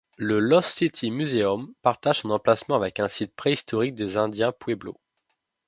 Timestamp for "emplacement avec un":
2.31-3.07